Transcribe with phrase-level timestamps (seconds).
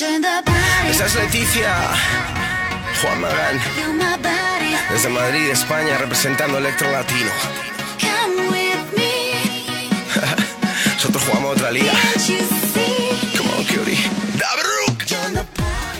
[0.00, 1.74] Esa es Leticia
[3.02, 3.58] Juan Magán
[4.92, 7.32] Desde Madrid, España, representando Electro Latino.
[10.94, 11.92] Nosotros jugamos otra liga.
[13.36, 13.98] Come on, cutie.
[14.38, 15.02] Dabruk.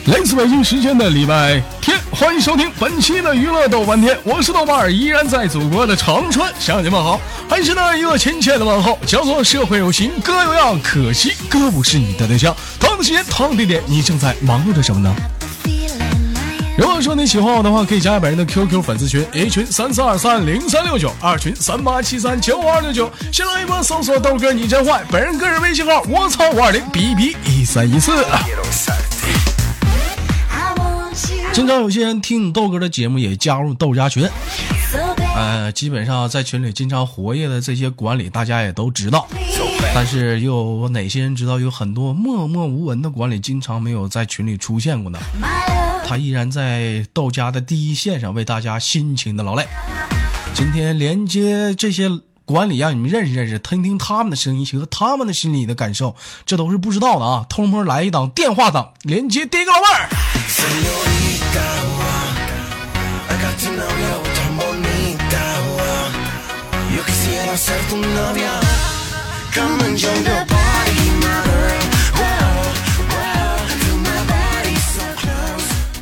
[0.06, 12.56] 来自北京时间的礼拜天，欢迎收听本期的娱乐豆瓣天，我是豆瓣儿，依然在祖国的长春向你们好，还是那一个亲切的问候，叫做社会有情哥有样，可惜哥不是你的对象。
[12.98, 15.14] 同样的时间，同样的地点，你正在忙碌着什么呢？
[16.76, 28.12] 如果说你喜欢我的话，可以加本人的 QQ 粉丝群，A 群三四二三零三六九，二群三八七三九五二六九，新浪微博搜索豆哥你真坏，本人个人微信号我操五二零 B B 一三一四。
[31.52, 34.28] 经常有些人听豆哥的节目也加入豆家群，
[35.36, 39.26] 呃，基本上在群里经常活跃的这些管理大家也都知道，
[39.94, 45.18] 但是又有哪些人知道有很多默默无闻的管理经常没有在群里出现过呢？
[46.06, 49.66] 他依然在到家的第一线上为大家辛勤的劳累。
[50.54, 52.08] 今天连接这些
[52.44, 57.44] 管理，让你们认识认识，听听他们的声音和他们的心里的感受，这都是不知道的啊！
[57.48, 60.08] 偷摸来一档电话档，连接第一个老妹儿。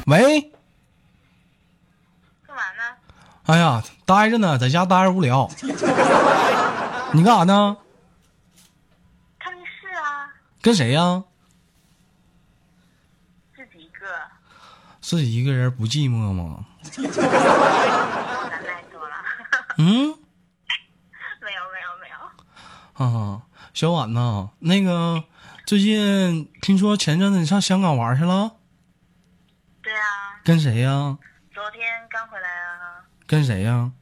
[0.07, 0.53] 喂，
[2.47, 2.83] 干嘛呢？
[3.47, 5.51] 哎呀，待着呢，在家待着无聊。
[7.13, 7.77] 你干啥呢？
[9.41, 10.31] 看电视啊，
[10.63, 11.25] 跟谁呀？
[13.57, 14.07] 自己一个，
[15.01, 16.65] 自己一个人不寂寞吗？
[19.79, 20.16] 嗯，
[22.97, 23.43] 啊，
[23.75, 25.25] 小婉呐，那个
[25.67, 28.57] 最近听说前阵子你上香港玩去了，
[29.83, 31.19] 对啊，跟谁呀？
[31.53, 33.93] 昨天刚回来啊，跟谁呀？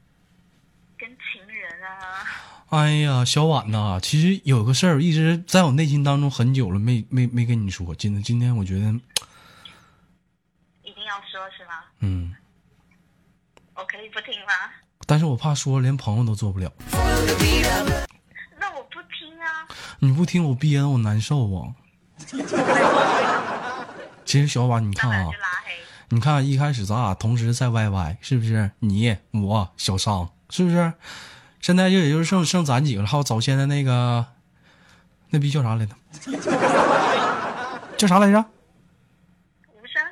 [0.96, 2.22] 跟情人啊，
[2.68, 7.92] 哎呀，小婉呐，其实有个事儿一直在我内心当中很久了，没没没跟你说。
[7.96, 8.86] 今天今天我觉得，
[10.82, 11.82] 一定要说是吗？
[11.98, 12.32] 嗯，
[13.74, 14.52] 我可以不听吗？
[15.06, 16.72] 但是我怕说连朋友都做不了。
[20.00, 21.74] 你不听我憋得我难受啊。
[24.24, 25.30] 其实小婉，你看啊。
[26.10, 28.70] 你看一开始咱俩同时在 YY，是不是？
[28.80, 30.92] 你我小商，是不是？
[31.60, 34.26] 现在就也就是剩剩咱几个了，还有早先的那个
[35.30, 35.94] 那逼叫啥来着？
[37.96, 38.44] 叫啥来着？
[39.72, 40.02] 无声，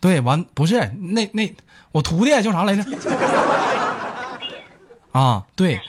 [0.00, 1.52] 对，完不是那那
[1.92, 2.84] 我徒弟叫啥来着？
[5.12, 5.86] 啊，对哪，个？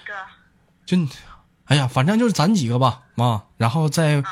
[1.67, 4.23] 就哎呀，反正就是咱几个吧啊，然后在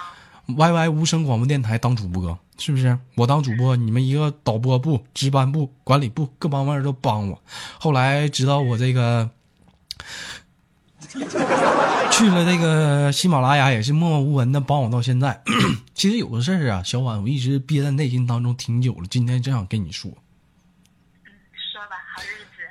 [0.47, 2.97] YY 无声广播电台当主播，是不是？
[3.15, 7.41] 我当主播，你们一个导播部、值班部、管理部各方面都帮我。
[7.79, 9.29] 后来知道我这个
[12.11, 15.41] 去了这个喜马拉雅，也是默默无闻的帮我到现在。
[15.95, 20.11] 其实有个事儿啊，小婉，我一直憋在内心当中挺久了，今天正想跟你说。
[20.11, 22.61] 说吧，好日子。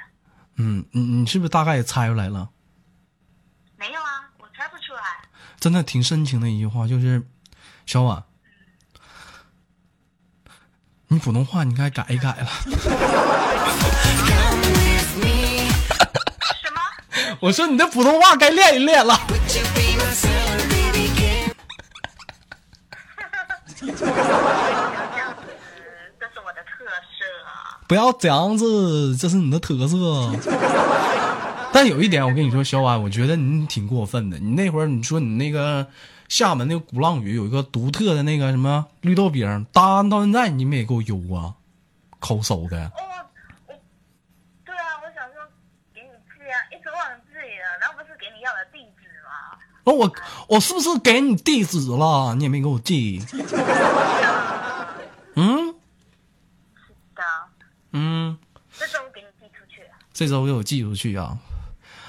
[0.56, 2.50] 嗯，你你是不是大概也猜出来了？
[3.78, 5.02] 没有啊，我猜不出来。
[5.62, 7.22] 真的挺深情的一句话，就是
[7.86, 8.24] 小婉，
[11.06, 12.48] 你普通话你该改一改了。
[12.66, 12.90] 什
[16.74, 16.80] 么？
[17.38, 19.16] 我说你的普通话该练一练了。
[23.78, 23.94] 这样
[25.38, 25.46] 子，
[26.18, 27.78] 这是我的特色啊。
[27.86, 29.96] 不要这样子，这是你的特色。
[31.72, 34.38] 但有一点，我跟你说，小婉，我觉得你挺过分的。
[34.38, 35.88] 你那会儿你说你那个
[36.28, 41.54] 厦门那个鼓浪屿有一个独特的那个什么绿豆饼，到到现在你没给我邮啊，
[42.20, 42.86] 抠搜的。
[42.88, 43.00] 哦，
[43.66, 43.74] 我，
[44.64, 45.42] 对啊，我想说
[45.94, 49.56] 给你寄啊，一直忘记了，然后不是给你要的地址吗？
[49.84, 50.12] 哦，我
[50.48, 52.34] 我是不是给你地址了？
[52.36, 53.20] 你也没给我寄。
[55.34, 55.74] 嗯
[56.76, 57.22] 是的，
[57.92, 58.36] 嗯，
[58.78, 59.82] 这周给你寄出去。
[60.12, 61.38] 这周给我寄出去啊。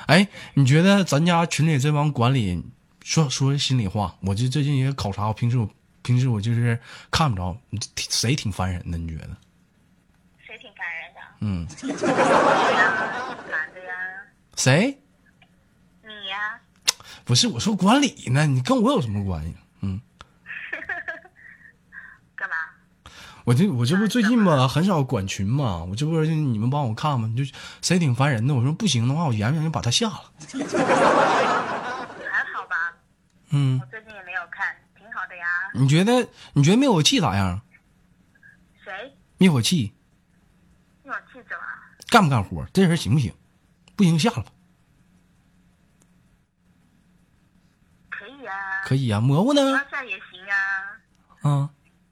[0.07, 2.63] 哎，你觉得咱家群里这帮管理，
[3.03, 5.69] 说说心里话，我就最近也考察，我平时我
[6.01, 6.79] 平时我就是
[7.09, 7.57] 看不着，
[7.95, 8.97] 谁挺烦人的？
[8.97, 9.37] 你觉得？
[10.45, 11.21] 谁挺烦人的？
[11.39, 11.67] 嗯，
[13.49, 13.93] 男的呀，
[14.57, 14.99] 谁？
[16.03, 16.59] 你呀，
[17.23, 19.55] 不是我说管理呢，你跟我有什么关系？
[19.81, 20.01] 嗯，
[22.35, 22.55] 干嘛？
[23.45, 27.43] 我这我这不最近吧很少管群嘛，我这不是你们帮我看嘛，就
[27.81, 30.31] 谁挺烦人的，我说不行的话，我研究研究把他下了。
[32.31, 32.95] 还好吧，
[33.51, 35.45] 嗯我，最近也没有看，挺好的呀。
[35.73, 37.59] 你觉得你觉得灭火器咋样？
[38.83, 39.13] 谁？
[39.37, 39.93] 灭火器
[41.03, 41.63] 灭火器怎么？
[42.09, 42.65] 干不干活？
[42.71, 43.33] 这人行不行？
[43.97, 44.51] 不行下了吧。
[48.09, 48.55] 可以啊，
[48.85, 49.71] 可以呀、蘑菇呢？
[49.71, 51.49] 拉下也行啊。
[51.49, 51.69] 啊，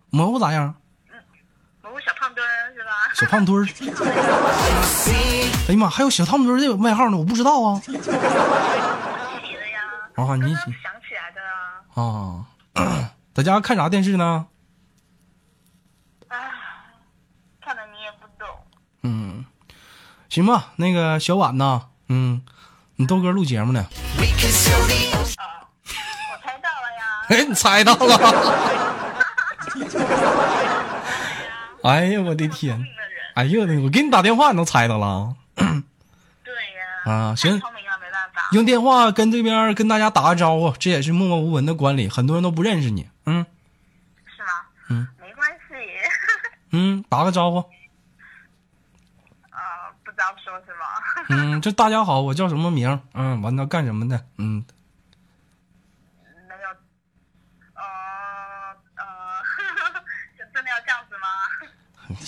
[0.09, 0.75] 蘑菇咋样？
[3.13, 3.67] 小胖墩儿。
[5.67, 7.79] 哎呀妈，还有小胖墩儿这个外号呢，我不知道啊。
[7.79, 8.17] 起的呀。
[10.15, 11.41] 啊你想起来的
[11.93, 12.45] 啊。
[12.73, 14.47] 啊， 在家看啥电视呢？
[16.27, 16.35] 啊，
[17.63, 18.47] 看的你也不懂。
[19.03, 19.45] 嗯，
[20.29, 22.41] 行吧，那个小婉呐，嗯，
[22.95, 23.81] 你豆哥录节目呢。
[23.81, 23.87] 啊，
[26.31, 27.03] 我猜到了呀。
[27.29, 28.17] 哎，你猜到了。
[31.83, 32.85] 哎呀，我的天！
[33.41, 35.35] 哎呀，我给你打电话，你都猜到了。
[35.55, 37.11] 对呀。
[37.11, 37.59] 啊行。
[38.51, 43.09] 用电话跟这边跟大家打个招呼，这也是默默无闻的管理，很多人都不认识你。
[43.25, 43.43] 嗯
[44.27, 44.49] 是吗？
[44.89, 45.07] 嗯。
[45.19, 45.73] 没关系。
[46.71, 47.57] 嗯，打个招呼。
[49.49, 49.57] 呃，
[50.03, 50.85] 不知道说什么。
[51.29, 53.01] 嗯，这大家好，我叫什么名？
[53.15, 54.23] 嗯，完了干什么的？
[54.37, 54.63] 嗯，
[56.47, 56.69] 没有。
[57.73, 57.81] 呃
[58.97, 59.03] 呃，
[60.37, 61.27] 就真的要这样子吗？
[62.15, 62.19] 哎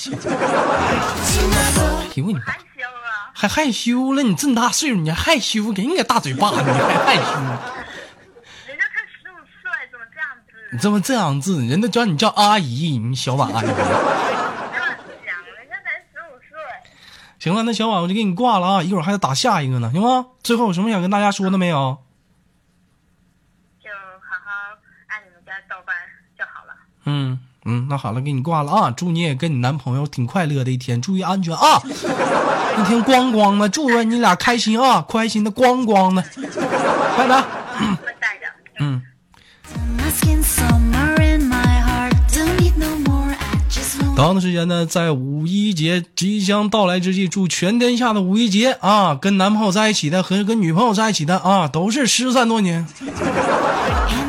[2.15, 2.39] 呦我你。
[3.35, 4.21] 还害羞了？
[4.24, 5.71] 你这么大岁数，你还害羞？
[5.74, 7.21] 给你个大嘴巴子，你还害羞？
[8.68, 10.51] 人家才十五岁，怎么这样子？
[10.71, 13.65] 你这么这样子，人都叫你叫阿姨，你小婉阿姨。
[13.65, 13.75] 乱
[15.25, 16.56] 讲，人家才十五岁。
[17.39, 20.27] 行了，那小婉我就给你挂了啊，一会儿还得打下一个呢，行吗？
[20.44, 22.01] 最后有什么想跟大家说的没有？
[23.83, 23.89] 就
[24.21, 24.77] 好好
[25.07, 25.94] 爱你们家豆瓣
[26.38, 26.74] 就好了。
[27.06, 28.92] 嗯嗯，那好了，给你挂了啊！
[28.92, 31.81] 祝你也跟你男朋友挺快乐的一天，注意安全啊！
[32.80, 36.24] 一天光光的，祝愿你俩开心啊，开心的光光的，
[37.18, 37.44] 拜拜。
[38.80, 39.01] 嗯。
[44.15, 52.86] 同样的时间呢，在五一节即将到来之际，祝全天下的五一节啊，跟男朋友在一起的和跟女朋友在一起的啊，都是失散多年.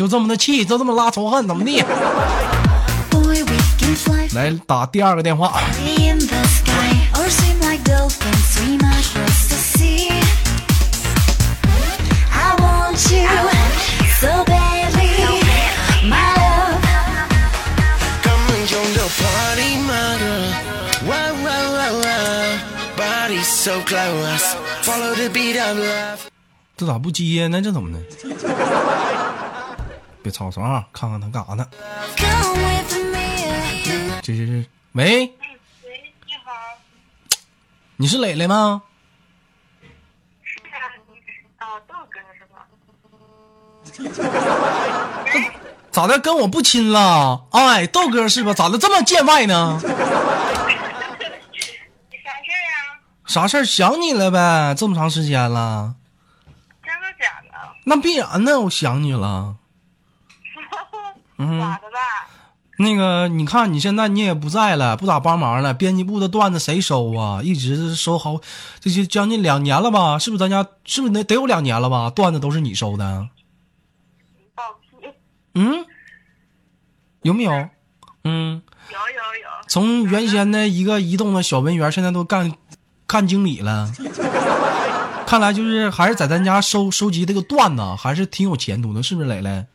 [0.00, 1.84] 就这么的气，就这么拉仇恨，怎么地
[3.10, 5.60] ？Boy, we can fly 来打第二个电话。
[26.78, 27.60] 这咋不接呢？
[27.60, 27.98] 这怎么的？
[30.22, 30.86] 别吵吵啊！
[30.92, 31.66] 看看他干啥呢.
[34.22, 35.48] 这是喂，哎，
[35.84, 36.52] 喂，你好。
[37.96, 38.82] 你是磊磊吗？
[40.42, 41.14] 是啊，你
[41.58, 42.66] 哦，豆哥是吧？
[45.90, 46.18] 咋的？
[46.18, 47.46] 跟我不亲了？
[47.52, 48.52] 哎，豆哥是吧？
[48.52, 49.80] 咋的这么见外呢？
[49.82, 49.88] 啥
[52.44, 53.00] 事儿呀？
[53.26, 53.64] 啥事儿？
[53.64, 54.74] 想你了呗？
[54.76, 55.94] 这么长时间了，
[56.82, 57.74] 真的假的？
[57.84, 59.56] 那必然呢，我想你了。
[61.40, 62.28] 嗯咋的吧？
[62.76, 67.42] 那个，你看你现在你也不在了，不咋帮忙了，编辑部的段子谁收啊？
[67.42, 68.40] 一直收好，
[68.80, 70.18] 这就将近两年了吧？
[70.18, 72.08] 是不是咱家是不是得得有两年了吧？
[72.10, 73.28] 段子都是你收的？
[75.54, 75.84] 嗯，
[77.22, 77.52] 有没有？
[78.24, 79.04] 嗯，有有
[79.42, 82.52] 有，从原先的一个移动的小文员，现在都干
[83.06, 83.92] 干经理了。
[85.26, 89.66] 看来就是还是在咱家收收集这个段子，还是挺有前途的，是不是磊磊？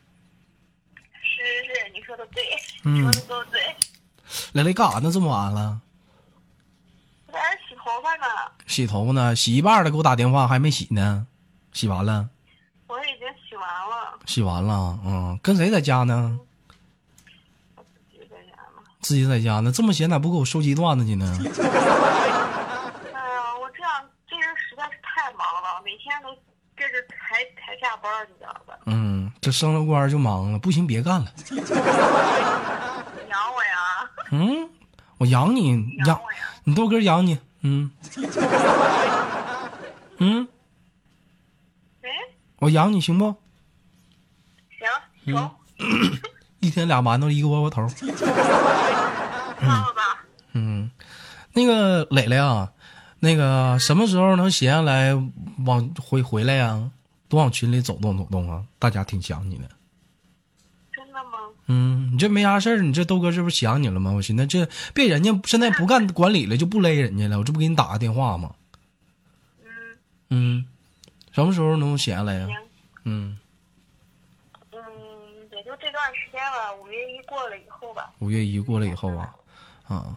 [2.86, 3.60] 嗯说的都对。
[4.52, 5.10] 磊磊干啥呢？
[5.10, 5.80] 这么晚了，
[7.26, 8.26] 我在这洗头发呢，
[8.66, 9.34] 洗头发呢？
[9.34, 11.26] 洗一半了，给我打电话还没洗呢，
[11.72, 12.28] 洗完了。
[12.86, 16.38] 我已经洗完了，洗完了，嗯，跟谁在家呢？
[17.74, 18.82] 我自己在家呢。
[19.00, 21.26] 自己在家呢，这么闲咋不给我收集段子去呢？
[21.40, 21.50] 哎呀，
[23.60, 23.90] 我这样
[24.28, 26.28] 这人实在是太忙了，每天都
[26.76, 28.78] 跟着抬抬下班，你知道吧？
[28.86, 31.32] 嗯，这升了官就忙了，不行别干了。
[34.30, 34.68] 嗯，
[35.18, 35.68] 我养你，
[35.98, 36.20] 养养。
[36.64, 37.90] 你豆哥养你，嗯，
[40.18, 40.48] 嗯，
[42.02, 42.08] 哎，
[42.58, 43.34] 我养你行不？
[45.24, 45.50] 行，走，
[46.60, 47.86] 一天俩馒头一个窝窝头。
[47.88, 50.24] 知道了吧？
[50.52, 50.90] 嗯，
[51.52, 52.70] 那个磊磊啊，
[53.20, 55.14] 那个什么时候能闲下来
[55.64, 56.90] 往回回来呀、
[57.28, 59.68] 多往群里走动走动啊，大家挺想你的。
[61.66, 64.12] 嗯，你这没啥事儿，你这豆哥这不是想你了吗？
[64.12, 68.54] 我寻思这别人家现在不干管理了，就不勒人家了，我这不给你打个电话吗？
[69.64, 69.68] 嗯，
[70.30, 70.64] 嗯，
[71.32, 72.56] 什么时候能闲下来呀、行，
[73.04, 73.38] 嗯，
[74.72, 74.78] 嗯，
[75.50, 78.12] 也就这段时间吧，五月一过了以后吧。
[78.20, 79.34] 五月一过了以后啊，
[79.88, 80.16] 啊。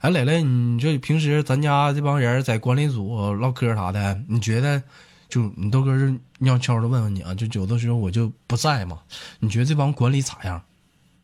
[0.00, 4.82] 哎，磊磊，你这平时咱家这帮人在管理组唠嗑啥的，你觉得
[5.28, 6.12] 就你豆哥是
[6.44, 9.00] 悄悄的问问你啊，就有的时候我就不在嘛，
[9.38, 10.60] 你觉得这帮管理咋样？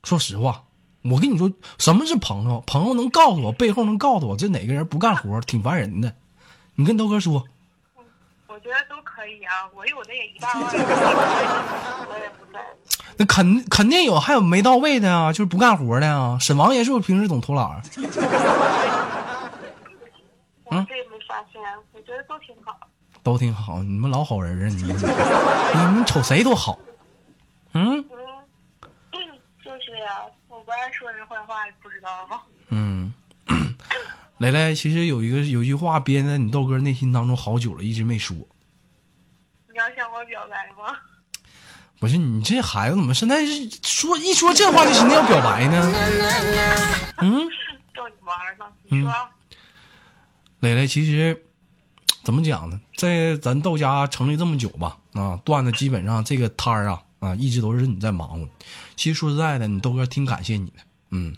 [0.05, 0.63] 说实话，
[1.03, 2.63] 我跟你说，什么是朋友？
[2.67, 6.15] 朋友能告诉我，背后能告诉我这哪个人不干活，挺烦人的。
[6.77, 7.45] 你跟豆哥说，
[8.47, 10.63] 我觉得都可以啊，我有的也一大半，
[12.09, 12.61] 我也不在。
[13.17, 16.39] 那肯肯定有，还有没到位的啊，就是不干活的啊。
[16.39, 17.81] 沈王爷是不是平时总偷懒儿？
[20.65, 22.77] 我这也没发现，我觉得都挺好。
[23.23, 26.79] 都挺好，你们老好人啊，你们你们瞅谁都好。
[27.73, 28.05] 嗯
[30.05, 32.41] 呀，我不爱说人坏话，你不知道吗？
[32.71, 33.13] 嗯，
[34.39, 38.37] 蕾蕾，其实有一个有一句话憋在你豆哥内心当中好久了，一直没说。
[39.69, 40.97] 你要向我表白吗？
[42.01, 43.45] 不是你这孩子怎么现在
[43.83, 45.93] 说一说这话就寻思要表白呢？
[47.19, 47.49] 嗯，
[47.95, 49.13] 逗你玩呢，你说。
[50.61, 51.45] 蕾蕾，其实
[52.23, 52.81] 怎么讲呢？
[52.97, 58.49] 在咱豆家成立这么久吧，啊，段子基本上这个摊儿啊啊，一直都是你在忙活。
[58.97, 60.79] 其实说实在的，你豆哥挺感谢你的，
[61.11, 61.37] 嗯。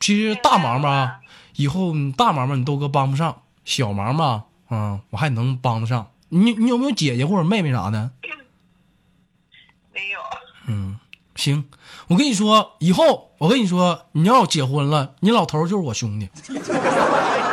[0.00, 1.20] 其实大忙吧，
[1.56, 6.10] 以后你大忙吧，你豆哥帮不上；小忙吧，啊，我还能帮得上。
[6.28, 8.10] 你你有没有姐姐或者妹妹啥的？
[9.94, 10.18] 没有。
[10.66, 10.98] 嗯，
[11.36, 11.64] 行，
[12.08, 16.28] 我跟你说，以后我跟你说，你要结婚了，你老头就是我兄弟，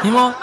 [0.02, 0.36] 行吗？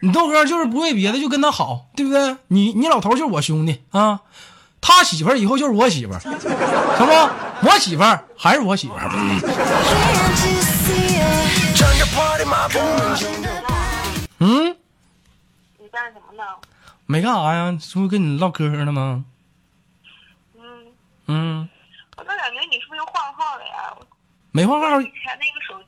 [0.00, 2.36] 你豆哥就是不为别的，就跟他好，对不对？
[2.48, 4.20] 你你老头就是我兄弟啊，
[4.86, 7.66] 他媳妇儿以后就是我媳妇儿，行不？
[7.66, 9.08] 我媳妇儿还是我媳妇儿。
[14.40, 14.76] 嗯，
[15.78, 16.44] 你干什么呢？
[17.06, 19.24] 没干啥呀，这不跟你唠嗑呢吗？
[20.54, 20.62] 嗯，
[21.28, 21.68] 嗯，
[22.18, 23.96] 我咋感觉你是不是又换号了呀？
[24.52, 25.82] 没换号，以前那个手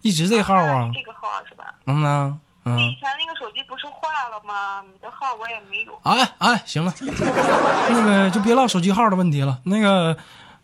[0.00, 0.90] 一直这号啊。
[0.94, 1.74] 这个号是吧？
[1.84, 2.94] 嗯呐，嗯以。
[2.96, 4.82] 前那个手机不是坏了吗？
[4.92, 5.98] 你的号我也没有。
[6.02, 9.60] 哎哎，行了， 那个就别唠手机号的问题了。
[9.64, 10.16] 那个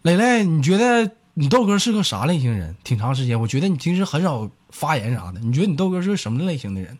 [0.02, 2.76] 磊磊，你觉得你豆哥是个啥类型人？
[2.84, 5.40] 挺长时间，我觉得你平时很少发言啥的。
[5.40, 6.98] 你觉得你豆哥是个什么类型的人？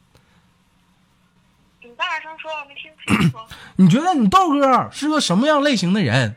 [1.83, 3.39] 你大声说，我没听清楚。
[3.77, 6.37] 你觉得你豆哥是个什么样类型的人？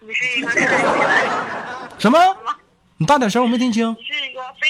[0.00, 0.50] 你是一个
[1.98, 2.18] 什么？
[2.96, 4.04] 你大点声，我没听清你。
[4.04, 4.68] 是一个非，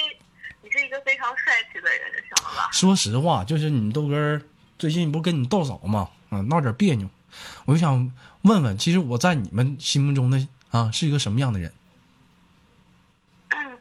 [0.63, 2.47] 你是一个非常帅气的人，晓得吧？
[2.73, 4.41] 说实话，就是你豆哥
[4.79, 7.09] 最近不跟你豆嫂嘛，啊，闹点别扭，
[7.65, 8.13] 我就想
[8.43, 11.73] 问问，其实我在你们心目中的啊是一个什么样的人？
[13.51, 13.79] 嗯，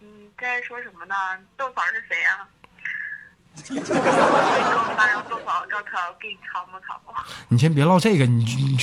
[0.00, 1.14] 你在说什么呢？
[1.56, 2.46] 豆嫂是谁呀、
[3.68, 6.28] 你给我发张豆嫂照片，我给
[7.48, 8.76] 你先别唠这个，你你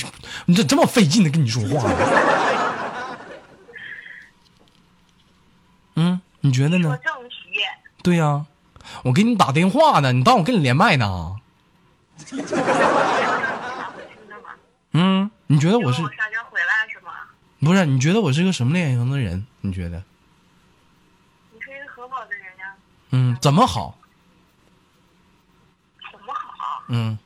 [0.46, 1.96] 你这这么费劲的跟你说话呢？
[5.96, 6.98] 嗯，你觉得说呢？
[7.04, 7.36] 正题，
[8.02, 8.46] 对呀、
[9.04, 11.36] 我给你打电话呢，你当我跟你连麦呢？
[14.92, 16.02] 嗯，你觉得我是？
[16.02, 16.08] 不
[17.74, 17.86] 是？
[17.86, 19.46] 你觉得我是个什么类型的人？
[19.60, 20.02] 你觉得？
[21.52, 22.74] 你是一个很好的人呀，
[23.10, 23.96] 嗯，怎么好？
[26.12, 26.82] 怎么好？
[26.88, 27.18] 嗯，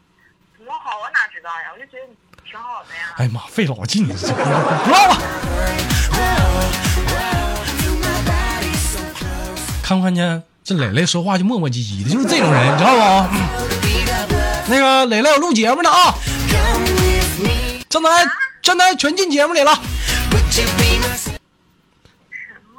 [0.59, 0.99] 怎么好？
[1.01, 1.73] 我哪知道呀？
[1.73, 3.15] 我就觉得你挺好的呀。
[3.17, 5.17] 哎呀妈，费老劲了，这 不唠了。
[9.83, 13.37] 看没看见这磊磊说话就磨磨唧唧的，就是这种人，你知道不？
[14.67, 16.15] 那个磊磊我录节目呢啊，
[17.91, 18.09] 正在
[18.63, 19.75] 正在全进节目里了。
[19.75, 20.81] 什么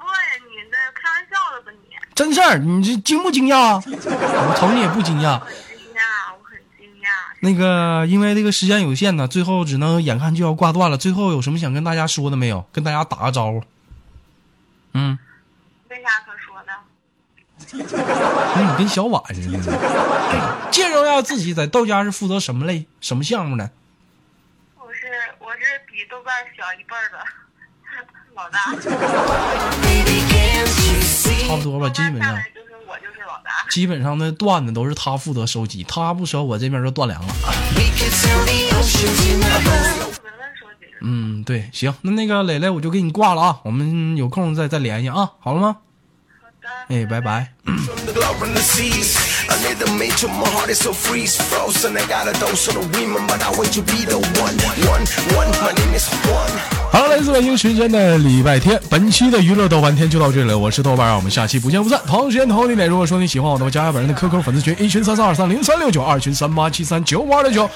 [0.02, 0.34] 呀？
[0.50, 1.94] 你那开玩笑的吧你？
[2.16, 3.80] 真事儿，你这惊不惊讶？
[3.86, 5.38] 我瞅你也不惊讶。
[5.38, 7.08] 惊讶，我很惊讶。
[7.42, 10.98] 那个，因为这个时间有限呢，最后只能眼看就要挂断了。
[10.98, 12.66] 最后有什么想跟大家说的没有？
[12.72, 13.62] 跟大家打个招呼。
[14.94, 15.20] 嗯？
[18.56, 19.60] 那你跟小婉似的。
[20.72, 23.70] 介绍一下自己，在豆家是负责什么类、什么项目的？
[24.78, 25.08] 我是
[25.40, 27.20] 我是比豆瓣小一辈儿的
[28.36, 28.60] 老大，
[31.48, 33.66] 差不多吧，基本上就是我就是老大。
[33.70, 37.34] 基本上的段子都是他负责收集，他不收，我这边就断粮了。
[41.02, 45.78] 嗯，对，行，那那个磊磊我就给你挂了啊，我们有空再再联系啊，好了吗？
[46.90, 47.48] 哎，拜拜。
[56.92, 60.58] 好，来自北京时间的礼拜天，本期的娱乐豆瓣天就到这里了。
[60.58, 62.00] 我是豆瓣，我们下期不见不散。
[62.08, 67.70] 同时间同地点，如果说你喜欢我的话，加下本人的 QQ 粉丝群，一群三三二三零三六九，二群三八七三九五二六九。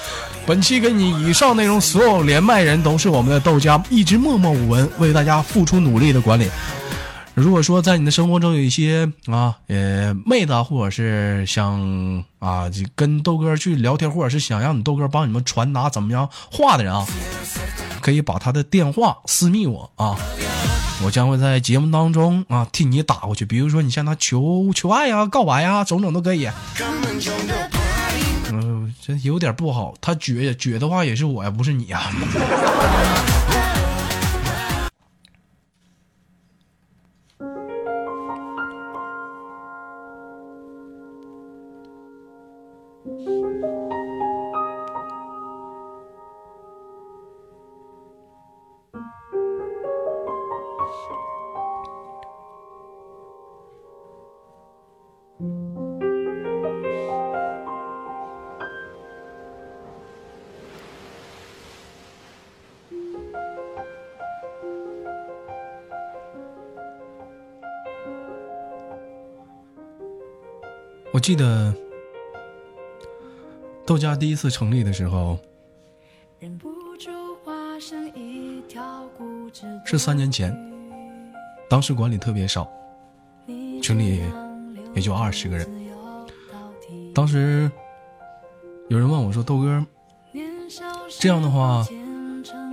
[0.46, 6.48] 本期给你以上内容所有连麦人都是我们的豆家，一直默默无闻为大家付出努力的管理。
[7.34, 17.06] 如果说在你的生活中有一些啊，呃，妹子或者是想啊，跟豆哥去聊天，或者是想让你豆哥帮你们传达怎么样话的人啊，
[18.00, 20.16] 可以把他的电话私密我啊，
[21.04, 23.46] 我将会在节目当中啊替你打过去。
[23.46, 26.48] 比如说你向他求求爱呀、告白呀，种种都可以。
[28.52, 32.10] 嗯、这有点不好，他撅撅的话也是我呀，不是你呀。
[71.12, 71.74] 我记得
[73.90, 75.36] 豆家第一次成立的时候
[79.84, 80.56] 是三年前，
[81.68, 82.70] 当时管理特别少，
[83.82, 84.22] 群里
[84.94, 85.68] 也就二十个人。
[87.12, 87.68] 当时
[88.88, 89.84] 有人问我说：“豆哥，
[91.18, 91.84] 这样的话，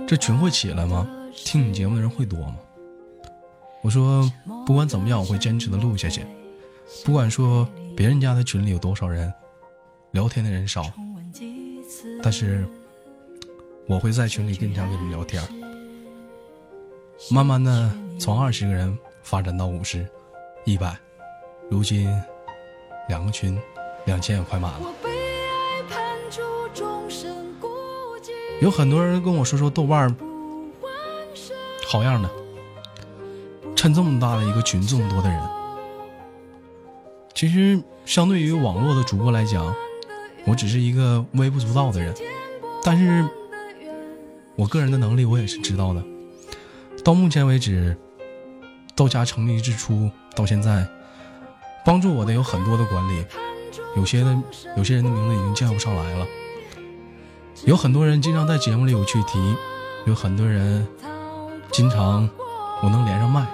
[0.06, 1.04] 这群会起来吗？
[1.34, 2.58] 听你节目的人会多吗？”
[3.82, 4.30] 我说
[4.64, 6.24] ：“不管怎么样，我会坚持的录下去。
[7.04, 9.34] 不管说别人家的群里有多少人，
[10.12, 10.90] 聊天的人少，
[12.22, 12.66] 但是
[13.86, 15.42] 我会在群里经常跟你聊天。
[17.30, 20.08] 慢慢的，从二十个人发展到五十、
[20.64, 20.96] 一百，
[21.70, 22.08] 如今
[23.08, 23.58] 两个群，
[24.06, 24.86] 两千也快满了。
[28.60, 30.14] 有很多人跟我说说豆瓣
[31.86, 32.30] 好样的，
[33.76, 35.40] 趁这么大的一个群，这么多的人。
[37.34, 39.74] 其实，相对于网络的主播来讲，
[40.48, 42.14] 我只是一个微不足道的人，
[42.82, 43.28] 但是
[44.56, 46.02] 我个人的能力我也是知道的。
[47.04, 47.96] 到目前为止，
[48.96, 50.88] 豆家成立之初到现在，
[51.84, 53.24] 帮助我的有很多的管理，
[53.94, 54.36] 有些的
[54.76, 56.26] 有些人的名字已经叫不上来了，
[57.66, 59.54] 有很多人经常在节目里有去提，
[60.06, 60.86] 有很多人
[61.70, 62.28] 经常
[62.82, 63.46] 我能连上麦，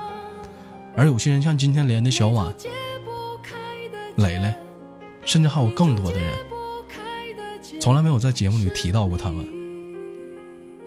[0.96, 2.54] 而有些人像今天连的小婉。
[4.16, 4.54] 磊磊，
[5.24, 6.32] 甚至还有更多的人，
[7.84, 9.46] 从来没有在节目里提到过他们，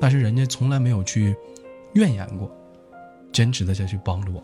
[0.02, 1.36] 但是人家从来没有去
[1.94, 2.52] 怨言过，
[3.32, 4.42] 坚持的下去帮助我。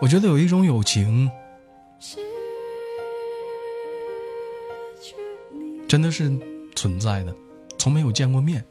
[0.00, 1.30] 我觉得有一种友情，
[5.86, 6.28] 真的是
[6.74, 7.32] 存在的，
[7.78, 8.64] 从没有见过面。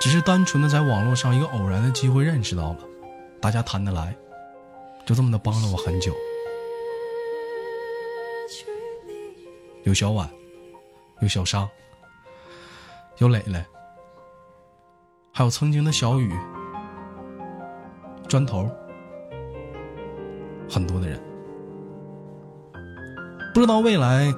[0.00, 2.78] 只是单纯的在网络上一个偶然的机会认识到了，
[3.40, 4.16] 大家谈得来，
[5.06, 6.12] 就这么的帮了我很久。
[9.90, 10.30] 有小婉，
[11.18, 11.68] 有小商，
[13.18, 13.60] 有磊磊，
[15.32, 16.32] 还有曾经的小雨、
[18.28, 18.70] 砖头，
[20.70, 21.20] 很多的人。
[23.52, 24.32] 不知道未来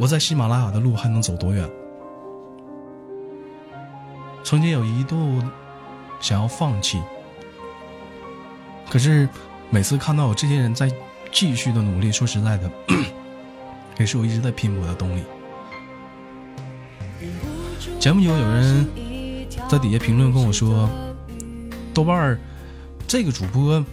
[0.00, 1.70] 我在喜马拉雅的路还能走多远。
[4.42, 5.40] 曾经有一度
[6.18, 7.00] 想要放弃，
[8.90, 9.28] 可是
[9.70, 10.90] 每次看到有这些人在
[11.30, 12.68] 继续的努力，说实在的，
[13.98, 15.22] 也是我一直在拼搏的动力。
[18.00, 18.86] 前不久有人
[19.68, 20.88] 在底下评论跟我说
[21.94, 22.38] ：“豆瓣
[23.06, 23.84] 这个主播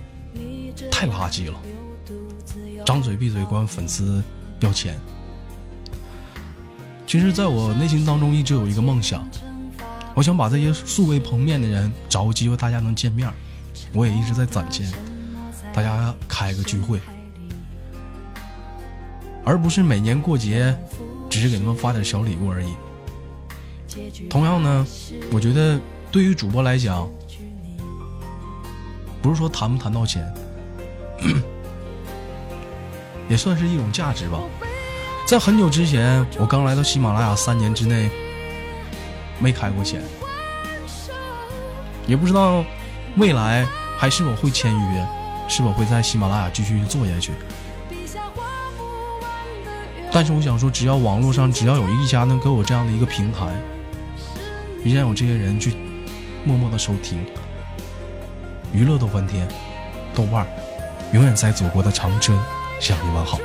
[0.92, 1.60] 太垃圾了，
[2.86, 4.24] 张嘴闭嘴管粉丝
[4.62, 4.98] 要钱。”
[7.06, 9.28] 其实，在我内心当中一直有一个梦想。
[10.16, 13.32] 我想把这些素未谋面的人找个机会，大家能见面。
[13.94, 14.92] 我也一直在攒钱，
[15.74, 17.00] 大家开个聚会，
[19.44, 20.78] 而不是每年过节
[21.30, 22.74] 只是给他们发点小礼物而已。
[24.30, 24.86] 同样呢，
[25.32, 25.80] 我觉得
[26.12, 27.10] 对于主播来讲，
[29.22, 30.32] 不是说谈不谈到钱，
[33.28, 34.40] 也算是一种价值吧。
[35.26, 38.10] 在很久之前，我刚来到喜马拉雅，三年之内。
[39.42, 40.02] 没开过钱，
[42.06, 42.62] 也不知道
[43.16, 43.66] 未来
[43.98, 45.08] 还是否会签约，
[45.48, 47.32] 是否会在喜马拉雅继续做下去。
[50.12, 53.48] 但是我想说，只要网络上只要有一家能给我这样的一个平台，
[54.84, 55.74] 依然有这些人去
[56.44, 57.24] 默默的收听，
[58.74, 59.48] 娱乐的欢天，
[60.14, 60.48] 豆瓣
[61.14, 62.38] 永远在祖国的长春
[62.80, 63.40] 向你问好。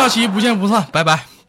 [0.00, 1.39] 下期不见不散，拜拜。